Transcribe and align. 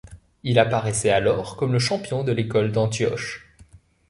Il 0.41 0.57
apparaissait 0.57 1.11
alors 1.11 1.55
comme 1.57 1.73
le 1.73 1.77
champion 1.77 2.23
de 2.23 2.31
l'École 2.31 2.71
d'Antioche. 2.71 3.53